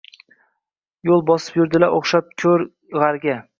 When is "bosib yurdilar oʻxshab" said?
1.27-2.35